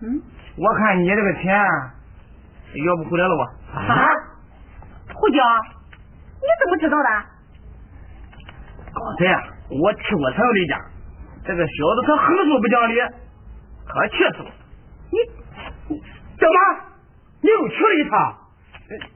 [0.00, 0.22] 嗯，
[0.56, 3.44] 我看你这个钱要不回来了吧？
[3.78, 4.08] 啊，
[5.12, 5.36] 胡椒，
[6.40, 7.08] 你怎么知道的？
[8.94, 10.80] 刚才啊，我去过曹丽家，
[11.44, 12.94] 这个小子他横竖不讲理，
[13.86, 14.50] 可气死我！
[16.36, 16.40] 你。
[16.40, 16.58] 怎么？
[17.42, 18.36] 你又去了一趟？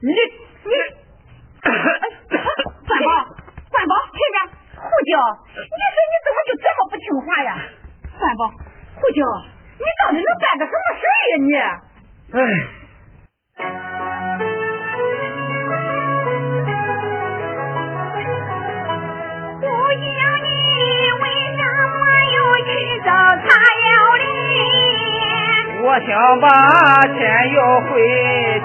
[0.01, 0.73] 你你，
[1.61, 3.07] 管宝，
[3.69, 4.37] 管宝，听着，
[4.75, 5.11] 胡椒，
[5.53, 7.49] 你说你怎么就这么不听话呀？
[8.19, 8.41] 管宝，
[8.95, 9.21] 胡椒，
[9.79, 12.37] 你到底能办个什么事呀你？
[12.37, 12.80] 哎。
[25.83, 26.47] 我想把
[27.17, 27.19] 钱
[27.53, 27.89] 要回，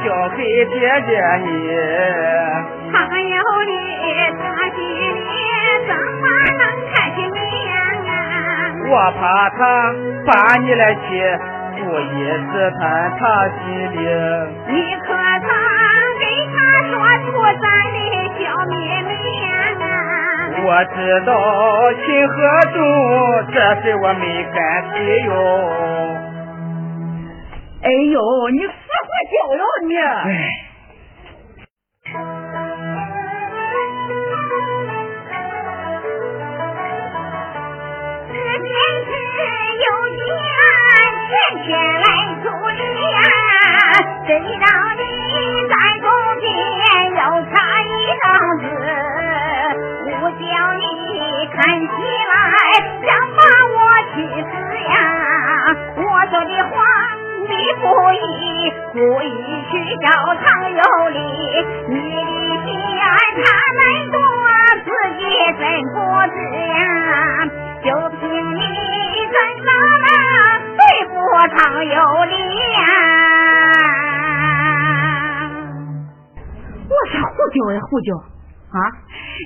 [0.05, 0.75] 交给姐
[1.07, 1.11] 姐
[1.45, 1.49] 你。
[2.93, 2.99] 朋
[3.29, 3.35] 友
[3.67, 3.73] 你
[4.39, 5.29] 他心里
[5.87, 6.25] 怎么
[6.59, 7.41] 能看清面？
[8.91, 9.59] 我怕他
[10.27, 11.01] 把你来气，
[11.75, 12.05] 故意
[12.53, 12.81] 试探
[13.19, 13.97] 他心里。
[14.69, 15.07] 你可
[15.41, 15.49] 曾
[16.21, 16.55] 给他
[16.91, 16.93] 说
[17.25, 17.27] 出
[17.63, 18.73] 咱的小秘
[19.09, 19.11] 密？
[20.69, 21.31] 我知道
[22.05, 22.35] 情和
[22.73, 22.77] 重，
[23.53, 24.61] 这事我没敢
[24.93, 24.95] 提
[25.27, 25.31] 哟。
[27.87, 28.19] 哎呦，
[28.51, 28.73] 你死
[29.07, 29.95] 活教哟你！
[29.95, 30.03] 哎。
[41.29, 41.31] 天
[41.63, 41.71] 天
[42.01, 42.03] 来
[42.43, 43.19] 助你呀，
[44.27, 44.67] 谁让
[44.99, 45.01] 你
[45.69, 45.73] 在
[46.03, 46.05] 中
[46.41, 46.45] 间
[47.11, 47.21] 又
[47.53, 47.87] 差一
[48.21, 48.27] 张
[48.59, 48.65] 子？
[50.11, 50.43] 我叫
[50.75, 50.83] 你
[51.55, 51.87] 看起
[52.33, 52.35] 来
[53.07, 53.39] 想把
[53.71, 53.79] 我
[54.13, 54.45] 气死
[54.91, 54.93] 呀！
[55.97, 56.75] 我说的话
[57.15, 57.16] 你
[57.81, 58.17] 不依，
[58.93, 59.27] 故意
[59.71, 61.19] 去找唐有理，
[61.89, 62.01] 你的
[62.65, 63.03] 心眼
[63.43, 63.45] 他
[63.77, 63.79] 们
[64.11, 64.17] 多，
[64.85, 64.89] 自
[65.19, 65.21] 己
[65.59, 65.97] 真不
[66.33, 66.37] 知
[66.69, 66.77] 呀！
[67.83, 67.87] 就
[68.19, 68.23] 凭
[68.55, 68.61] 你
[69.33, 69.69] 怎么
[70.05, 70.09] 了？
[70.77, 71.15] 对不
[71.57, 72.35] 常有理
[72.73, 72.79] 呀！
[76.89, 78.09] 我说胡椒呀胡椒
[78.73, 78.79] 啊！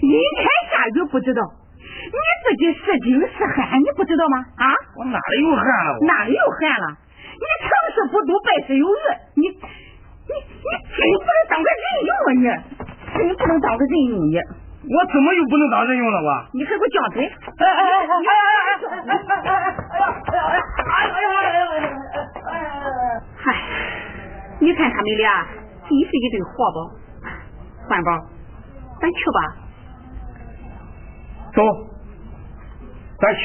[0.02, 1.40] 阴天下雨不知道，
[1.78, 4.38] 你自己是惊是寒，你不知道吗？
[4.56, 4.64] 啊！
[4.96, 5.98] 我哪里有汗了？
[6.06, 6.96] 哪里有汗了？
[8.08, 8.90] 不足败事有余，
[9.36, 12.10] 你你你真不能当个人用
[12.48, 12.52] 啊！
[13.18, 14.38] 你真不能当个人用你。
[14.80, 16.16] 我怎么又不能当人用了？
[16.22, 17.26] 我你还给我犟嘴！
[17.26, 19.52] 哎哎哎哎哎哎哎
[20.86, 23.20] 哎哎哎哎哎！
[23.36, 23.44] 嗨，
[24.58, 25.44] 你看他们俩
[25.88, 26.78] 真是一对活宝。
[27.88, 28.10] 环宝，
[29.00, 29.38] 咱去吧。
[31.52, 31.62] 走，
[33.18, 33.42] 咱去。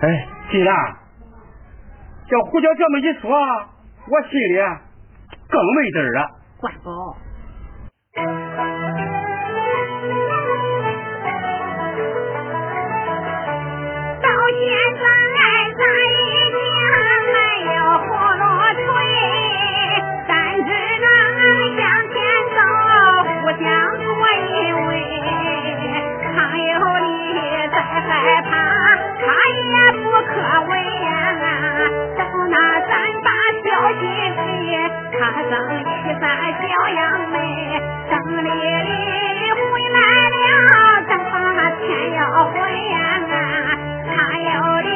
[0.00, 0.74] 哎，既然
[2.28, 4.58] 叫胡教这么一说，我心里
[5.48, 6.30] 更没底儿了。
[6.60, 7.16] 关宝，
[14.20, 14.60] 到现
[14.94, 15.02] 在
[15.78, 15.80] 咱
[16.12, 16.60] 已经
[17.32, 17.36] 没
[17.74, 18.44] 有葫芦
[18.84, 18.86] 吹，
[20.28, 20.30] 咱
[20.66, 20.68] 只
[21.00, 21.08] 能
[21.78, 21.80] 向
[22.12, 22.14] 前
[22.52, 22.60] 走，
[23.40, 23.64] 互相
[24.04, 24.86] 多依偎，
[26.34, 26.70] 常有
[27.06, 27.08] 你
[27.70, 28.06] 在害
[28.42, 28.77] 怕。
[33.78, 34.34] 好心情
[35.12, 35.84] 他上一
[36.20, 37.36] 扎小杨梅
[38.10, 38.12] 等
[38.42, 38.90] 丽丽
[39.54, 39.62] 回
[39.94, 39.96] 来
[40.34, 40.46] 了
[41.06, 41.36] 等把
[41.78, 41.86] 钱
[42.16, 42.98] 要回呀
[43.30, 43.34] 啊
[44.04, 44.10] 她
[44.40, 44.50] 要
[44.82, 44.90] 的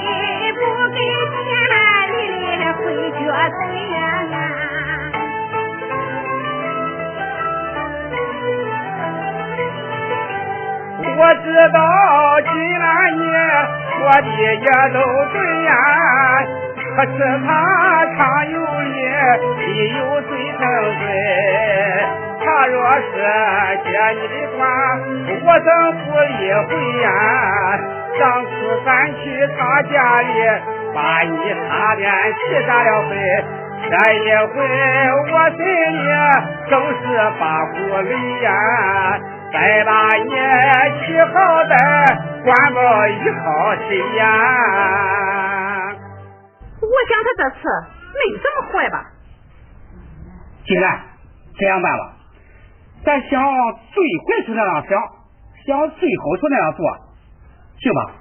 [0.59, 0.99] 不给
[1.38, 1.47] 钱
[2.11, 2.42] 丽丽
[2.73, 3.59] 会觉得
[3.92, 3.97] 呀
[11.07, 11.79] 我知道
[12.42, 13.23] 进了你
[13.95, 14.42] 说的也
[14.92, 14.99] 都
[15.33, 16.62] 对呀啊
[16.94, 17.48] 可是他
[18.16, 18.96] 常有理，
[19.59, 19.62] 理
[19.96, 20.61] 有罪成
[20.98, 21.02] 罪。
[22.44, 23.02] 他若是
[23.85, 24.61] 接你的话，
[25.44, 25.68] 我怎
[26.05, 26.70] 不理会
[27.02, 27.07] 呀？
[28.18, 28.50] 上次
[28.85, 29.22] 咱去
[29.57, 30.28] 他家里，
[30.94, 31.35] 把你
[31.68, 33.11] 差点气炸了肺，
[33.88, 34.54] 这一回
[35.33, 35.98] 我心里
[36.69, 37.02] 更是
[37.40, 38.10] 把苦累
[38.42, 38.46] 呀。
[39.52, 40.31] 再把你
[41.00, 41.73] 起好歹，
[42.42, 43.44] 管保一好
[43.88, 44.23] 谁呀？
[46.93, 47.63] 我想他这次
[48.13, 49.11] 没这么坏吧？
[50.65, 51.01] 既然
[51.59, 52.17] 这样办吧，
[53.05, 53.43] 咱想
[53.93, 55.01] 最坏处那样想，
[55.67, 56.87] 想最好处那样做，
[57.79, 58.13] 行吧？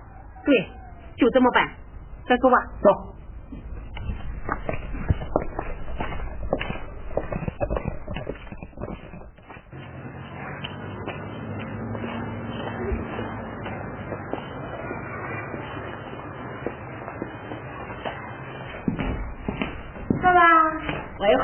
[0.45, 0.69] 对，
[1.17, 1.67] 就这么办。
[2.27, 2.57] 咱走吧。
[2.81, 3.07] 走。
[21.19, 21.43] 我又回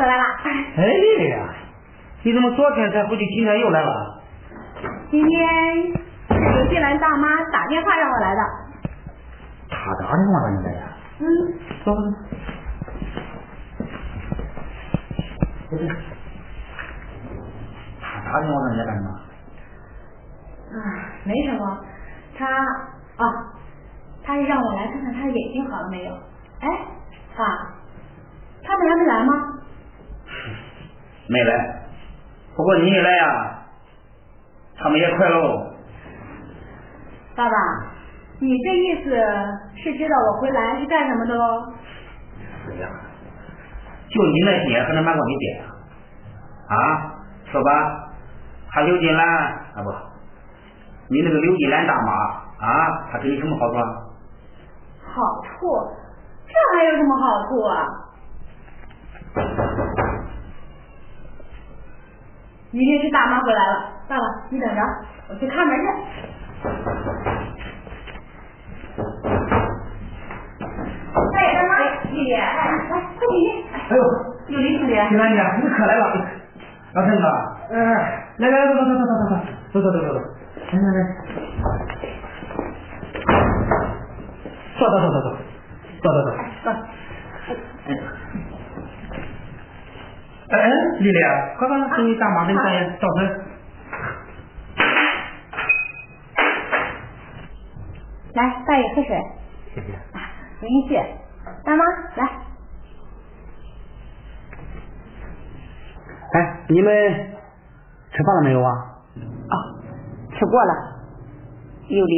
[0.77, 1.49] 哎呀，
[2.21, 4.21] 你怎么昨天才回去，今天又来了？
[5.09, 5.91] 今天
[6.29, 8.41] 刘金兰大妈打电话让我来的。
[9.69, 10.87] 他打电话让你来呀？
[11.19, 11.25] 嗯。
[11.83, 12.01] 走走。
[17.99, 19.09] 他打电话让你来干什么？
[20.77, 20.77] 啊，
[21.23, 21.83] 没什么。
[22.37, 23.25] 他啊，
[24.23, 26.13] 他是让我来看看他的眼睛好了没有。
[26.59, 26.67] 哎，
[27.35, 27.73] 爸，
[28.63, 29.53] 他们还没来吗？
[31.29, 31.81] 没来，
[32.55, 33.59] 不过你一来呀，
[34.77, 35.73] 他们也快喽。
[37.35, 37.55] 爸爸，
[38.39, 39.09] 你这意思
[39.75, 41.73] 是知道我回来是干什么的喽？
[42.65, 42.87] 是呀，
[44.09, 45.65] 就你那爹还能瞒过你爹呀？
[46.69, 47.11] 啊，
[47.51, 48.09] 说吧，
[48.69, 49.27] 他刘金兰
[49.75, 49.91] 啊不，
[51.09, 52.11] 你那个刘金兰大妈
[52.65, 53.75] 啊，她给你什么好处？
[55.13, 55.91] 好处？
[56.47, 57.85] 这还有什么好处啊？
[62.77, 64.81] 明天是大妈回来了，爸爸你等着，
[65.29, 65.87] 我去开门去。
[71.33, 71.79] 哎，大妈，
[72.11, 73.65] 丽丽，哎，来，快进去。
[73.73, 74.03] 哎呦，
[74.49, 74.93] 有林兄弟。
[74.93, 76.05] 平安姐，你可来了。
[76.93, 77.25] 老陈哥，
[77.71, 77.75] 哎，
[78.37, 79.33] 来来来，坐坐坐坐坐，
[79.71, 80.21] 坐坐坐坐坐。
[84.77, 85.25] 坐坐坐坐坐，
[86.03, 86.29] 坐坐坐，
[86.63, 86.69] 坐。
[90.49, 90.69] 哎哎，
[90.99, 91.19] 丽丽，
[91.57, 93.27] 快快给你大妈给你大爷倒水。
[98.33, 99.21] 来，大爷喝水。
[99.75, 99.87] 谢谢。
[100.59, 101.05] 不用谢。
[101.65, 101.83] 大妈，
[102.15, 102.29] 来。
[106.33, 106.93] 哎，你们
[108.11, 108.71] 吃饭了没有啊？
[108.71, 109.55] 啊，
[110.33, 110.73] 吃过了。
[111.89, 112.15] 有理，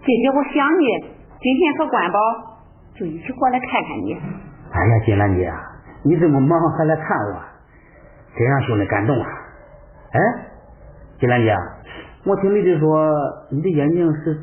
[0.00, 0.86] 姐姐我想你，
[1.40, 2.18] 今天和关宝
[2.94, 4.14] 就一起过来看看你。
[4.14, 5.52] 哎呀，金兰姐，
[6.02, 7.42] 你这么忙还来看我，
[8.36, 9.26] 真让兄弟感动啊！
[10.12, 10.20] 哎，
[11.18, 11.54] 金兰姐，
[12.24, 13.14] 我听丽丽说
[13.50, 14.34] 你的眼睛是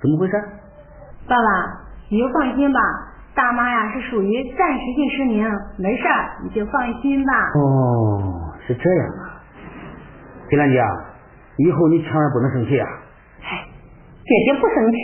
[0.00, 0.32] 怎么回事？
[1.28, 1.42] 爸爸，
[2.10, 2.80] 你就放心吧，
[3.34, 5.46] 大妈呀是属于暂时性失明，
[5.78, 7.32] 没事儿，你就放心吧。
[7.54, 9.40] 哦，是这样啊，
[10.50, 10.82] 金兰姐，
[11.58, 12.88] 以后你千万不能生气啊！
[13.40, 13.64] 哎，
[14.24, 14.98] 姐姐不生气，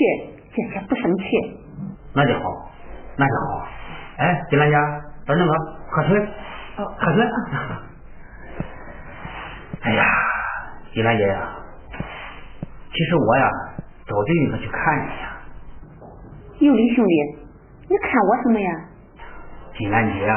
[0.54, 1.24] 姐姐不生气。
[2.14, 2.70] 那就好，
[3.16, 3.64] 那就好。
[4.18, 4.76] 哎，金兰姐，
[5.26, 5.52] 等那个
[5.90, 6.28] 喝水，
[6.76, 7.26] 喝水。
[9.82, 10.04] 哎呀，
[10.92, 11.48] 金兰姐呀，
[12.92, 13.48] 其实我呀
[14.06, 15.32] 早就应该去看你呀。
[16.58, 17.14] 有理兄弟，
[17.88, 18.70] 你看我什么呀？
[19.78, 20.36] 金兰姐啊，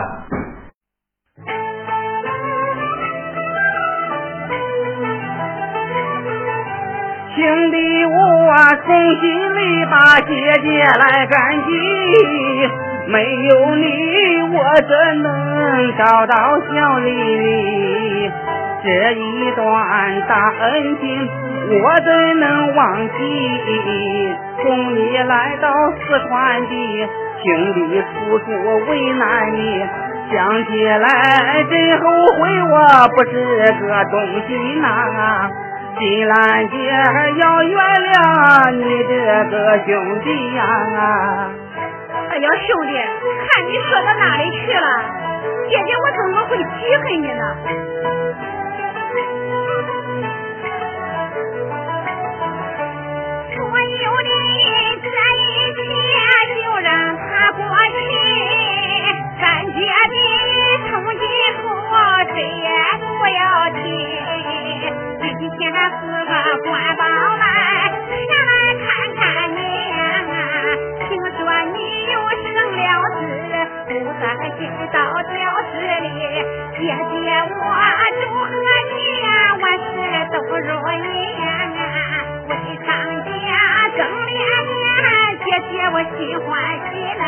[7.35, 11.71] 兄弟，我从心里把姐姐来感激，
[13.07, 13.85] 没有你
[14.53, 16.35] 我怎能找到
[16.73, 18.31] 小丽丽？
[18.83, 19.63] 这一段
[20.27, 21.29] 大恩情
[21.83, 23.13] 我怎能忘记？
[24.63, 27.07] 送你来到四川的，
[27.43, 28.45] 兄弟处处
[28.89, 29.85] 为难你，
[30.31, 31.05] 想起来
[31.69, 32.03] 真后
[32.39, 32.75] 悔，我
[33.09, 33.33] 不是
[33.81, 34.13] 个东
[34.47, 34.49] 西
[34.79, 34.85] 呐。
[35.99, 36.75] 金兰姐
[37.39, 39.11] 要原谅你这
[39.51, 39.91] 个兄
[40.23, 40.59] 弟呀、
[42.33, 44.87] 哎呀，兄弟，看你说到哪里去了？
[45.69, 46.65] 姐姐我怎么会记
[46.97, 47.43] 恨你呢？
[53.53, 54.31] 所有的
[55.03, 55.07] 这
[55.37, 55.45] 一
[55.77, 55.77] 切
[56.57, 57.21] 就让它
[57.51, 57.61] 过
[58.01, 58.01] 去，
[59.39, 59.77] 咱姐
[60.09, 60.17] 的
[60.89, 61.21] 从今
[61.61, 61.63] 后
[62.33, 62.67] 谁也
[62.97, 63.41] 不要
[63.77, 63.77] 提。
[65.37, 67.03] 今天是个官宝
[67.37, 67.43] 来
[74.23, 74.63] 咱进
[74.93, 75.35] 到教
[75.67, 76.07] 室里。
[76.79, 77.13] 姐姐
[77.51, 77.61] 我
[78.23, 78.47] 祝贺
[78.95, 79.27] 你呀，
[79.61, 79.91] 万事
[80.31, 80.71] 都如
[81.03, 81.05] 意
[81.41, 81.45] 呀。
[82.47, 82.51] 为
[82.85, 82.87] 长
[83.25, 83.29] 家
[83.97, 84.31] 更连
[84.71, 84.95] 年，
[85.43, 86.47] 姐姐我喜欢
[86.89, 87.21] 喜了。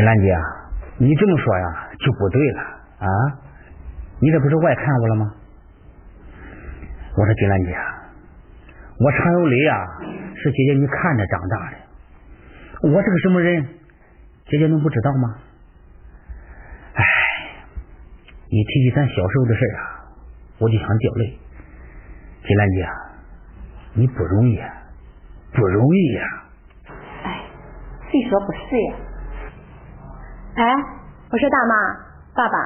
[0.00, 0.34] 金兰姐，
[0.96, 2.60] 你这么说呀就不对了
[3.00, 3.06] 啊！
[4.18, 5.34] 你这不是外看我了吗？
[7.18, 7.76] 我说金兰姐，
[8.98, 9.76] 我常有礼呀，
[10.36, 11.76] 是姐姐你看着长大的。
[12.88, 13.62] 我是个什么人，
[14.46, 15.36] 姐姐能不知道吗？
[16.94, 17.04] 哎，
[18.48, 19.80] 一提起咱小时候的事啊，
[20.60, 21.38] 我就想掉泪。
[22.46, 22.88] 金兰姐，
[23.92, 24.58] 你不容易，
[25.52, 26.22] 不容易呀、
[27.22, 27.42] 哎，
[28.10, 28.94] 谁说不是呀？
[30.60, 30.66] 哎，
[31.32, 31.72] 我说大妈、
[32.36, 32.56] 爸爸，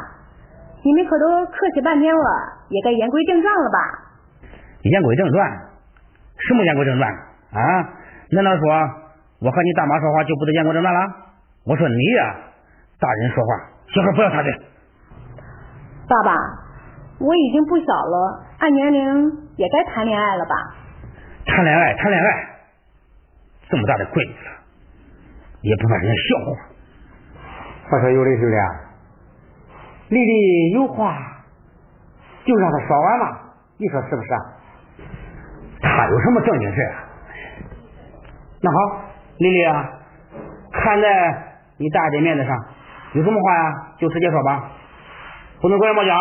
[0.83, 2.29] 你们可都客气半天了，
[2.69, 3.79] 也该言归正传了吧？
[4.83, 5.49] 言归正传，
[6.49, 7.09] 什么言归正传
[7.55, 7.61] 啊？
[8.33, 8.67] 难道说
[9.39, 11.01] 我和你大妈说话就不得言归正传了？
[11.67, 12.35] 我说你呀、
[12.99, 13.63] 大人说话，
[13.95, 14.51] 小孩不要插嘴。
[16.09, 16.35] 爸爸，
[17.21, 20.55] 我已经不小了，按年龄也该谈恋爱了吧？
[21.47, 22.59] 谈恋爱，谈恋爱，
[23.71, 24.51] 这么大的闺女了，
[25.63, 26.74] 也不怕人家笑话。
[27.91, 28.57] 我说有理兄弟，
[30.15, 31.15] 丽丽有话
[32.45, 33.39] 就让她说完嘛，
[33.79, 34.41] 你说是不是啊？
[35.81, 36.97] 他有什么正经事啊？
[38.63, 38.77] 那好，
[39.39, 39.91] 丽丽啊，
[40.73, 41.09] 看在
[41.77, 42.57] 你大姐面子上，
[43.13, 44.71] 有什么话呀就直接说吧。
[45.61, 46.17] 不能过来冒奖。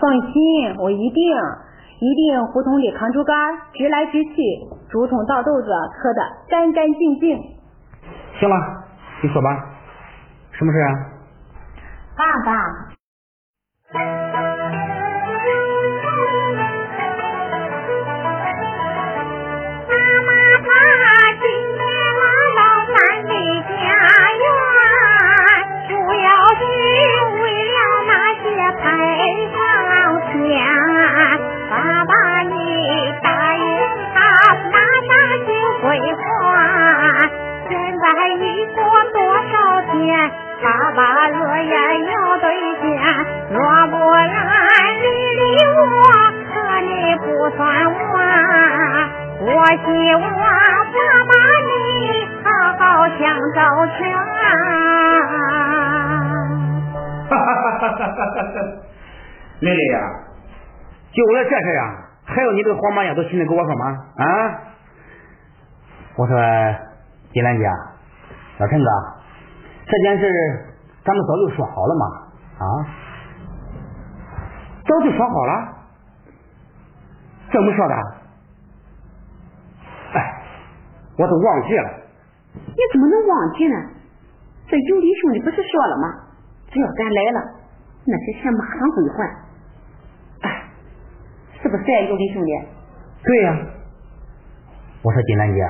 [0.00, 1.36] 放心，我一定
[2.00, 3.36] 一定胡同里扛竹竿，
[3.74, 4.34] 直来直去，
[4.90, 5.68] 竹筒倒豆子
[6.00, 7.38] 磕得干干净净。
[8.40, 8.56] 行了，
[9.22, 9.66] 你说吧，
[10.58, 10.90] 什么事啊？
[12.16, 12.50] 爸爸。
[19.88, 19.94] 妈
[20.26, 20.66] 妈她
[21.38, 21.46] 今
[21.76, 21.80] 天
[22.18, 22.22] 来
[22.56, 23.30] 到咱的
[23.70, 23.70] 家
[24.34, 24.42] 园
[25.86, 26.26] 主要
[26.58, 26.60] 是
[27.38, 27.78] 为了
[28.08, 28.10] 那
[28.42, 28.44] 些
[28.82, 28.84] 彩
[29.54, 30.34] 礼钱
[31.70, 31.72] 爸
[32.04, 32.10] 爸
[32.42, 32.50] 你
[33.22, 33.62] 答应
[34.12, 34.16] 他
[34.72, 35.10] 马上
[35.46, 35.48] 就
[35.78, 35.86] 会
[36.18, 36.26] 还
[37.68, 38.04] 现在
[38.40, 38.44] 你
[38.74, 38.78] 过
[39.12, 39.16] 多
[39.52, 39.54] 少
[39.92, 39.96] 天
[40.60, 41.72] 爸爸若言
[42.04, 42.50] 要兑
[42.80, 42.84] 现，
[43.50, 44.26] 若不然
[44.98, 45.06] 你
[45.38, 45.42] 离
[45.76, 45.80] 我
[46.48, 46.52] 和
[46.82, 48.16] 你不算完。
[49.40, 50.52] 我希望爸
[51.28, 51.32] 爸
[51.64, 51.70] 你
[52.42, 52.46] 好
[52.76, 53.20] 好想
[53.54, 53.56] 周
[53.96, 53.98] 全。
[57.28, 58.56] 哈哈哈哈哈哈！
[59.60, 59.96] 丽丽呀，
[61.12, 61.82] 就为了这事啊，
[62.24, 63.84] 还有你这个黄马丫头现在给我说吗？
[64.16, 64.24] 啊？
[66.16, 66.36] 我说
[67.32, 67.64] 金兰姐，
[68.58, 69.17] 老陈哥。
[69.88, 70.22] 这件事
[71.04, 72.04] 咱们早就说好了嘛，
[72.58, 72.64] 啊，
[74.84, 75.52] 早就说好了，
[77.50, 77.94] 怎么说的？
[80.12, 80.42] 哎，
[81.16, 81.88] 我都忘记了。
[82.52, 83.76] 你怎么能忘记呢？
[84.66, 86.14] 这有理兄弟不是说了吗？
[86.70, 87.40] 只要咱来了，
[88.04, 89.16] 那些钱马上归还。
[90.42, 90.64] 哎，
[91.62, 92.52] 是不是啊，有理兄弟？
[93.24, 93.56] 对呀。
[95.02, 95.62] 我说金兰姐，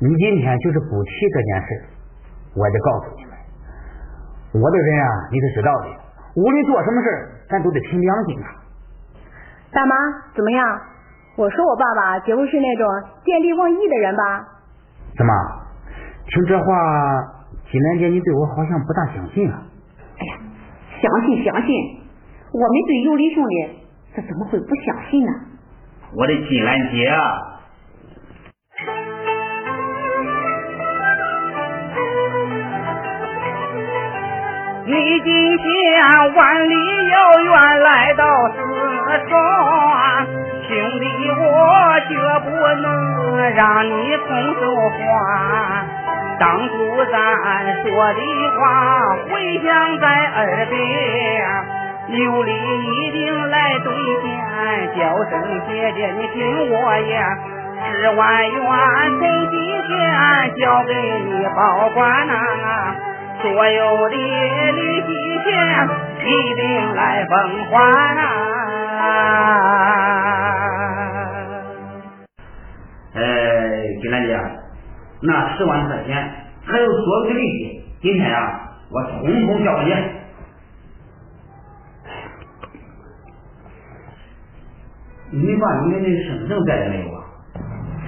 [0.00, 1.84] 你今天就是不提这件事，
[2.54, 3.27] 我得告诉你。
[4.52, 5.86] 我的人啊，你是知道的，
[6.36, 7.08] 无论做什么事
[7.50, 8.48] 咱都得凭良心啊。
[9.72, 9.94] 大妈，
[10.34, 10.80] 怎么样？
[11.36, 12.86] 我说我爸爸绝不是那种
[13.24, 14.48] 见利忘义的人吧？
[15.16, 15.32] 怎么？
[16.26, 16.64] 听这话，
[17.70, 19.62] 金兰姐，你对我好像不大相信啊？
[20.18, 20.38] 哎呀，
[21.02, 22.00] 相信相信，
[22.52, 23.86] 我们对有理兄弟，
[24.16, 25.32] 这怎么会不相信呢？
[26.16, 27.08] 我的金兰姐。
[34.90, 35.64] 你今天
[36.34, 36.74] 万里
[37.08, 38.56] 遥远来到四
[39.28, 40.26] 川，
[40.66, 40.68] 兄
[40.98, 41.44] 弟我
[42.08, 42.48] 绝不
[42.80, 42.86] 能
[43.54, 44.62] 让你空手
[44.96, 44.96] 还。
[46.40, 46.72] 当初
[47.12, 47.14] 咱
[47.82, 47.84] 说
[48.14, 48.20] 的
[48.56, 48.60] 话
[49.28, 50.80] 回响在耳边，
[52.24, 54.26] 有理一定来兑现。
[54.96, 55.32] 叫声
[55.68, 57.12] 姐姐，你听我言，
[57.92, 58.58] 十万元
[59.18, 59.54] 从今
[59.86, 59.92] 天
[60.56, 62.32] 交给你保管呐。
[63.40, 64.16] 所有的利
[65.00, 65.08] 息
[65.44, 65.48] 钱
[66.24, 67.32] 一定来奉
[67.66, 67.72] 还
[68.16, 68.22] 啊！
[73.14, 73.20] 哎，
[74.02, 74.36] 金兰姐，
[75.22, 76.30] 那十万块钱
[76.64, 79.90] 还有所有的利息，今天啊，我统统交给你。
[85.30, 87.22] 你把你的那身份证带来没有啊？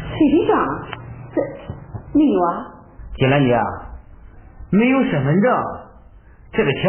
[0.09, 0.57] 身份证？
[1.35, 1.37] 这
[2.19, 2.67] 没有啊？
[3.17, 3.55] 金兰姐。
[4.73, 5.53] 没有身份证，
[6.53, 6.83] 这个钱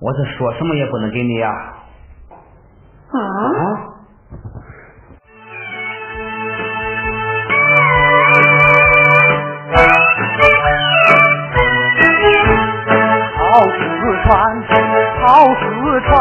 [0.00, 1.48] 我是说什么也不能给你呀！
[3.12, 3.18] 啊！
[13.36, 13.78] 好四
[14.24, 14.32] 川，
[15.22, 15.62] 好四
[16.00, 16.12] 川，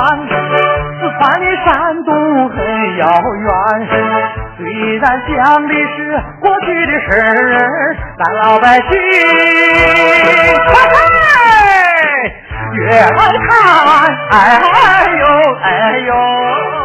[0.99, 2.11] 四川的山东
[2.49, 2.57] 很
[2.97, 3.01] 遥
[3.39, 3.49] 远。
[4.55, 4.63] 虽
[4.97, 8.89] 然讲的是过去的事儿，咱老百姓
[12.73, 12.97] 越来
[13.47, 13.51] 看，
[14.31, 14.33] 哎
[15.19, 15.23] 呦
[15.61, 15.67] 哎
[16.07, 16.82] 呦。